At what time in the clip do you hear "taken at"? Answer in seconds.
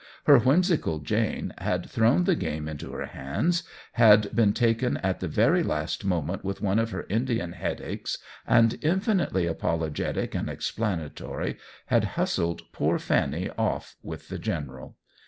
4.51-5.19